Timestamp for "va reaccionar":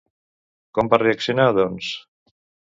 0.95-1.47